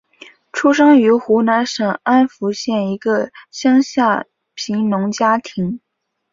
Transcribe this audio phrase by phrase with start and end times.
[0.51, 5.79] 出生于湖南省安福县一个乡下贫农家庭。